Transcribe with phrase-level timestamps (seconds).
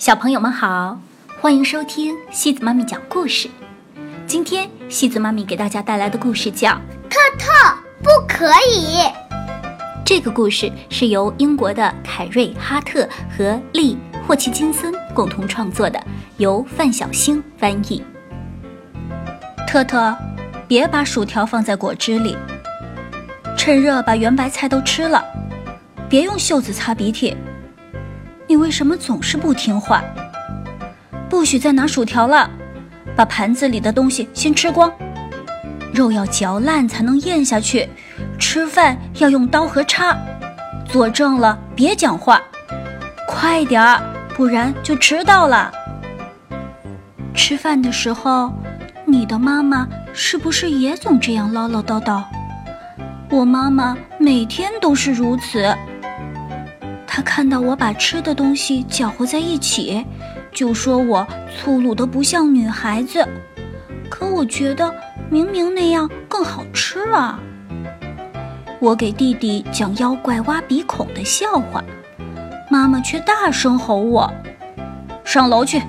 [0.00, 0.98] 小朋友们好，
[1.42, 3.50] 欢迎收听西子妈咪讲故事。
[4.26, 6.70] 今天西子妈咪给大家带来的故事叫
[7.10, 7.52] 《特特
[8.02, 8.96] 不可以》。
[10.02, 13.94] 这个故事是由英国的凯瑞·哈特和利·
[14.26, 16.02] 霍奇金森共同创作的，
[16.38, 18.02] 由范小星翻译。
[19.68, 20.16] 特特，
[20.66, 22.34] 别把薯条放在果汁里。
[23.54, 25.22] 趁热把圆白菜都吃了，
[26.08, 27.36] 别用袖子擦鼻涕。
[28.50, 30.02] 你为什么总是不听话？
[31.28, 32.50] 不许再拿薯条了，
[33.14, 34.92] 把盘子里的东西先吃光。
[35.94, 37.88] 肉要嚼烂才能咽下去，
[38.40, 40.18] 吃饭要用刀和叉。
[40.84, 42.42] 坐正了，别讲话，
[43.28, 44.02] 快点儿，
[44.34, 45.70] 不然就迟到了。
[47.32, 48.52] 吃饭的时候，
[49.04, 52.24] 你的妈妈是不是也总这样唠唠叨叨？
[53.30, 55.72] 我妈妈每天都是如此。
[57.20, 60.04] 看到我把吃的东西搅和在一起，
[60.52, 63.26] 就说我粗鲁的不像女孩子。
[64.08, 64.92] 可我觉得
[65.28, 67.38] 明明那样更好吃啊！
[68.80, 71.84] 我给弟弟讲妖怪挖鼻孔的笑话，
[72.70, 74.32] 妈妈却大声吼我
[75.24, 75.80] ：“上楼去，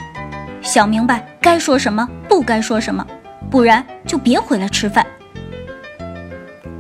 [0.62, 3.06] 想明白该说什么，不该说什么，
[3.50, 5.06] 不然就别回来吃饭。”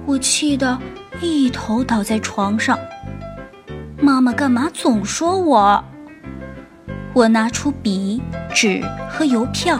[0.05, 0.77] 我气得
[1.21, 2.77] 一头倒在床上。
[4.03, 5.83] 妈妈干嘛总说我？
[7.13, 8.19] 我拿出笔、
[8.51, 9.79] 纸和邮票，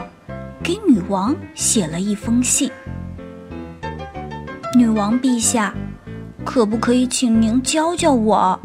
[0.61, 2.72] 给女王写了一封信。
[4.77, 5.73] 女王陛下，
[6.45, 8.59] 可不可以请您教教我？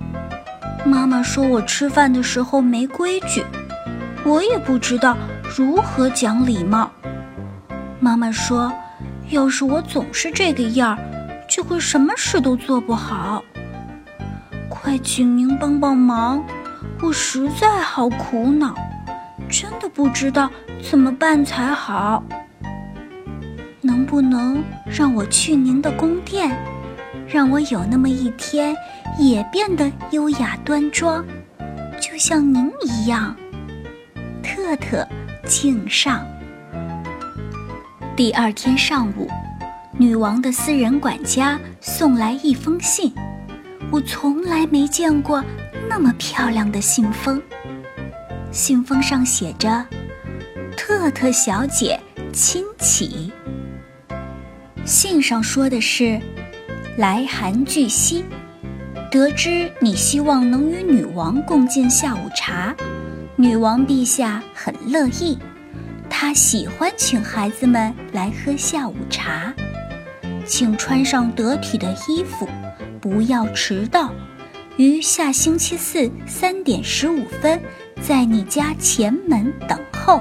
[0.84, 3.42] 妈妈说我吃饭的时候没规矩，
[4.26, 5.16] 我也不知道
[5.56, 6.90] 如何讲礼貌。
[7.98, 8.70] 妈妈说，
[9.30, 10.98] 要是我总是这个样儿，
[11.48, 13.42] 就会什么事都做不好。
[14.98, 16.44] 请您帮帮忙，
[17.02, 18.74] 我实在好苦恼，
[19.48, 20.50] 真的不知道
[20.82, 22.22] 怎么办才好。
[23.80, 26.56] 能不能让我去您的宫殿，
[27.28, 28.74] 让我有那么一天
[29.18, 31.24] 也变得优雅端庄，
[32.00, 33.36] 就像您一样？
[34.42, 35.06] 特特
[35.46, 36.26] 敬上。
[38.16, 39.28] 第二天上午，
[39.92, 43.12] 女王的私人管家送来一封信。
[43.90, 45.42] 我从来没见过
[45.88, 47.40] 那么漂亮的信封。
[48.50, 49.86] 信封上写着
[50.76, 51.98] ：“特特小姐
[52.32, 53.32] 亲启。”
[54.84, 56.20] 信上说的是
[56.98, 58.24] ：“来函巨蜥，
[59.10, 62.74] 得知你希望能与女王共进下午茶，
[63.36, 65.38] 女王陛下很乐意，
[66.08, 69.52] 她喜欢请孩子们来喝下午茶，
[70.44, 72.48] 请穿上得体的衣服。”
[73.08, 74.10] 不要迟到，
[74.76, 77.62] 于下星期四三点十五分，
[78.02, 80.20] 在你家前门等候，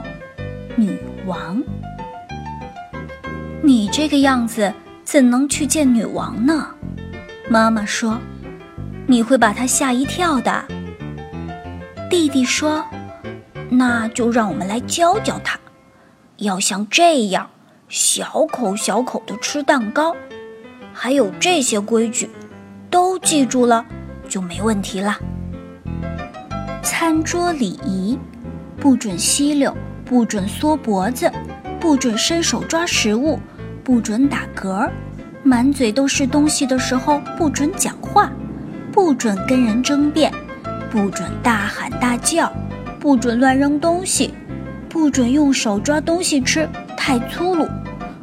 [0.75, 1.63] 女王。
[3.63, 4.72] 你这个样子
[5.03, 6.68] 怎能去见女王呢？
[7.50, 8.19] 妈妈说，
[9.07, 10.63] 你会把她吓一跳的。
[12.07, 12.85] 弟弟说，
[13.67, 15.59] 那就让我们来教教她，
[16.38, 17.50] 要像这样
[17.90, 20.16] 小口小口的吃蛋糕，
[20.94, 22.29] 还有这些规矩。
[22.95, 23.85] 都记住了，
[24.29, 25.17] 就没问题了。
[26.81, 28.17] 餐桌礼仪：
[28.79, 29.75] 不准吸溜，
[30.06, 31.29] 不准缩脖子，
[31.78, 33.38] 不准伸手抓食物，
[33.84, 34.89] 不准打嗝，
[35.44, 38.31] 满嘴都是东西的时候不准讲话，
[38.94, 40.31] 不准跟人争辩，
[40.89, 42.50] 不准大喊大叫，
[42.97, 44.34] 不准乱扔东西，
[44.88, 47.67] 不准用手抓东西吃，太粗鲁，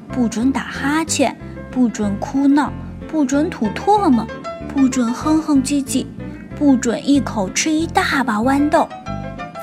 [0.08, 1.36] 不准打哈欠，
[1.70, 2.72] 不准哭闹，
[3.06, 4.26] 不准吐唾沫。
[4.74, 6.06] 不准哼哼唧唧，
[6.56, 8.88] 不准一口吃一大把豌豆，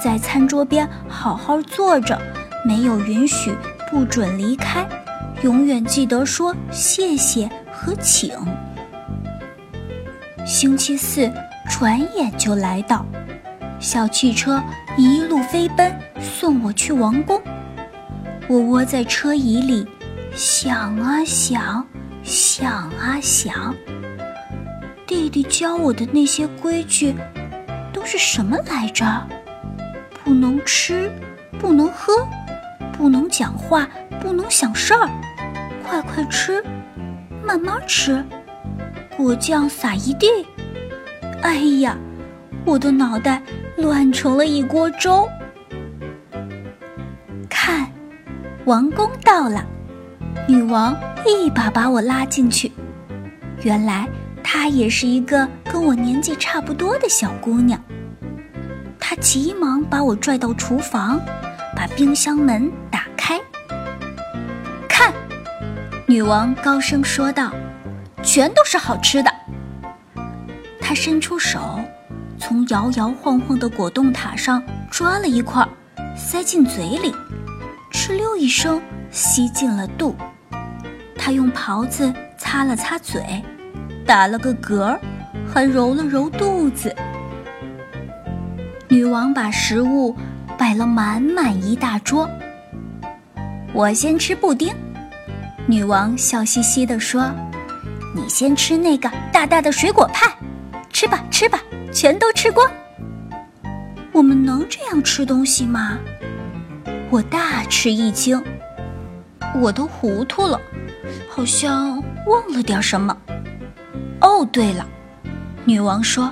[0.04, 2.20] 在餐桌边好好坐着，
[2.64, 3.56] 没有允许，
[3.90, 4.88] 不准离开，
[5.42, 8.34] 永远记得说谢谢和请。
[10.46, 11.32] 星期四
[11.70, 13.04] 转眼就来到，
[13.80, 14.62] 小汽车
[14.96, 15.92] 一路飞奔
[16.22, 17.42] 送我去王宫，
[18.48, 19.88] 我窝在车椅里，
[20.36, 21.86] 想啊想，
[22.24, 23.74] 想啊想。
[25.10, 27.16] 弟弟教我的那些规矩
[27.92, 29.04] 都是什么来着？
[30.24, 31.12] 不能吃，
[31.58, 32.14] 不能喝，
[32.96, 33.90] 不能讲话，
[34.22, 35.10] 不能想事儿，
[35.84, 36.64] 快快吃，
[37.44, 38.24] 慢慢吃，
[39.18, 40.28] 果酱撒一地。
[41.42, 41.98] 哎呀，
[42.64, 43.42] 我的脑袋
[43.78, 45.28] 乱成了一锅粥。
[47.50, 47.92] 看，
[48.66, 49.66] 王宫到了，
[50.48, 50.96] 女王
[51.26, 52.72] 一把把我拉进去，
[53.64, 54.08] 原来。
[54.52, 57.80] 她也是一个跟我年纪差不多的小姑娘，
[59.00, 61.22] 她急忙把我拽到厨房，
[61.76, 63.40] 把冰箱门打开。
[64.88, 65.14] 看，
[66.08, 67.54] 女王高声说道
[68.26, 69.32] ：“全都是好吃的。”
[70.82, 71.80] 她伸出手，
[72.40, 75.64] 从摇摇晃晃的果冻塔上抓了一块，
[76.18, 77.14] 塞进嘴里，
[77.92, 78.82] 哧溜一声
[79.12, 80.16] 吸进了肚。
[81.16, 83.44] 她用袍子擦了擦嘴，
[84.10, 84.98] 打了个嗝，
[85.48, 86.96] 还揉了揉肚子。
[88.88, 90.18] 女王把食物
[90.58, 92.28] 摆了满满一大桌。
[93.72, 94.74] 我先吃布丁，
[95.68, 97.30] 女王笑嘻嘻地说
[98.16, 100.28] ：“你先吃那个大大的水果派，
[100.92, 101.60] 吃吧吃吧，
[101.94, 102.68] 全都吃光。”
[104.12, 106.00] 我们能这样吃东西吗？
[107.12, 108.44] 我大吃一惊，
[109.62, 110.60] 我都糊涂了，
[111.30, 113.16] 好像忘了点什么。
[114.22, 114.86] 哦，对了，
[115.66, 116.32] 女王说。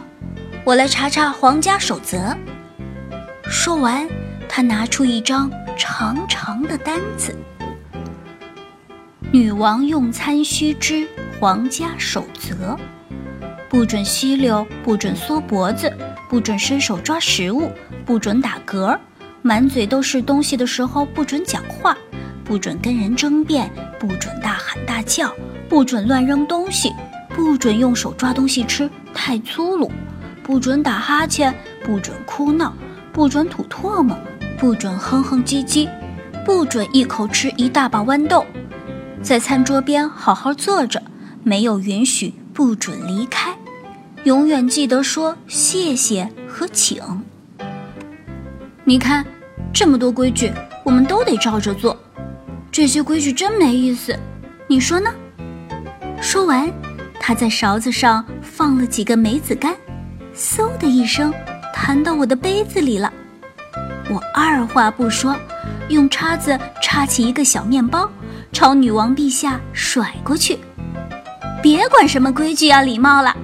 [0.64, 2.36] 我来查查皇家守则。
[3.50, 4.06] 说完，
[4.50, 7.34] 她拿出一张长长的单子。
[9.32, 11.08] 女王用餐须知
[11.40, 12.78] 皇家守则：
[13.70, 15.90] 不准吸溜，不准缩脖子，
[16.28, 17.72] 不准伸手抓食物，
[18.06, 19.00] 不准打嗝，
[19.42, 21.98] 满嘴都是东西的时候不准讲话，
[22.44, 25.34] 不准跟人争辩，不准大喊大叫，
[25.70, 26.92] 不准乱扔东西，
[27.38, 29.92] 不准用手抓东西吃，太粗鲁。
[30.42, 31.54] 不准打哈欠，
[31.84, 32.74] 不准哭闹，
[33.14, 34.18] 不准吐唾沫，
[34.58, 35.88] 不准哼哼唧唧，
[36.44, 38.44] 不准一口吃一大把豌豆，
[39.22, 41.00] 在餐桌边好好坐着，
[41.44, 43.56] 没有允许，不准离开，
[44.24, 47.00] 永远记得说谢谢和请。
[48.84, 49.24] 你看，
[49.72, 50.52] 这么多规矩，
[50.84, 51.96] 我们都得照着做，
[52.72, 54.18] 这些规矩真没意思，
[54.68, 55.14] 你说呢？
[56.20, 56.72] 说完，
[57.20, 59.76] 他在勺子上放了几个梅子干。
[60.36, 61.34] 嗖的一声，
[61.74, 63.12] 弹到我的杯子里了。
[64.10, 65.36] 我二话不说，
[65.90, 68.10] 用叉子叉起一个小面包，
[68.54, 70.60] 朝女王陛下甩过去。
[71.62, 73.36] 别管什么规矩要礼貌了，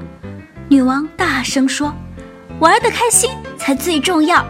[0.70, 1.94] 女王大声说
[2.62, 4.46] ：“玩得开心才最重要。”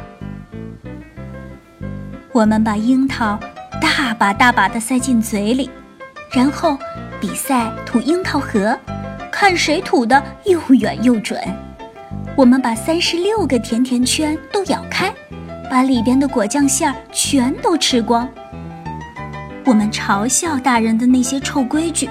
[2.34, 3.40] 我们把樱桃
[3.82, 5.70] 大把大把的塞进嘴里，
[6.32, 6.78] 然后
[7.22, 8.78] 比赛吐樱桃核，
[9.34, 11.42] 看谁吐的又远又准。
[12.36, 15.12] 我们把三十六个甜甜圈都咬开，
[15.72, 18.30] 把里边的果酱馅儿全都吃光。
[19.66, 22.08] 我们嘲笑大人的那些臭规矩，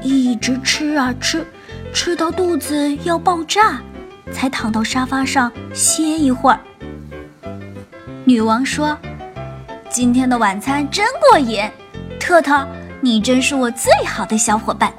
[0.00, 1.46] 一直吃啊吃，
[1.92, 3.78] 吃到肚子要爆炸，
[4.32, 6.58] 才躺到沙发上歇一会儿。
[8.24, 8.96] 女王说
[9.90, 11.62] ：“今天的晚餐真过瘾，
[12.18, 12.66] 特特，
[13.02, 14.90] 你真是我最好的小伙伴。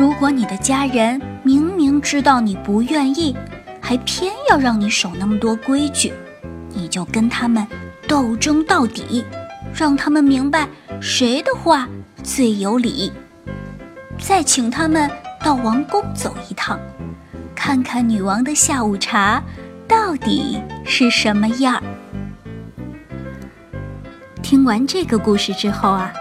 [0.00, 3.34] 如果你的家人……”明明知道你不愿意，
[3.80, 6.12] 还偏要让你守那么多规矩，
[6.68, 7.66] 你就跟他们
[8.06, 9.24] 斗争到底，
[9.74, 10.68] 让他们明白
[11.00, 11.88] 谁的话
[12.22, 13.10] 最有理。
[14.18, 15.10] 再请他们
[15.42, 16.78] 到王宫走一趟，
[17.54, 19.42] 看看女王的下午茶
[19.88, 21.82] 到底是什么样儿。
[24.42, 26.12] 听完这个故事之后啊。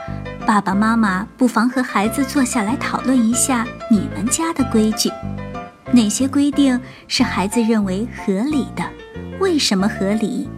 [0.49, 5.07] 爸爸妈妈不妨和孩子坐下来讨论一下你们家的规矩，
[5.91, 8.83] 哪些规定是孩子认为合理的？
[9.39, 10.49] 为什么合理？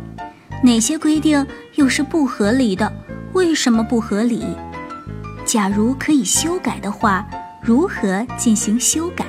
[0.63, 2.89] 哪些规定又是不合理的？
[3.33, 4.55] 为什么不合理？
[5.43, 7.27] 假如可以修改的话，
[7.61, 9.25] 如何进行修改？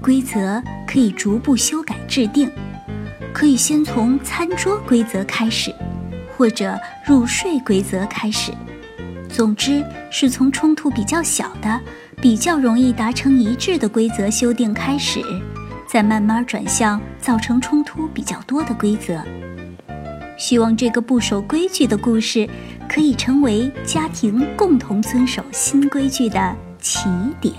[0.00, 2.50] 规则可以逐步修改制定，
[3.34, 5.70] 可以先从餐桌规则开始，
[6.38, 8.50] 或者入睡规则开始。
[9.28, 11.80] 总之，是从冲突比较小的、
[12.20, 15.20] 比较容易达成一致的规则修订开始，
[15.86, 19.22] 再慢慢转向造成冲突比较多的规则。
[20.36, 22.48] 希望这个不守规矩的故事，
[22.88, 27.08] 可以成为家庭共同遵守新规矩的起
[27.40, 27.54] 点。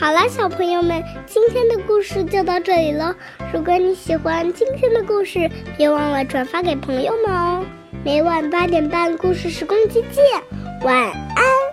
[0.00, 3.14] 好了，小朋友们，今天的故事就到这里了。
[3.52, 7.64] 如果你喜欢今天的故事，别忘了转发给朋友们哦。
[8.06, 10.22] 每晚八点半，故事时光机见，
[10.82, 11.65] 晚安。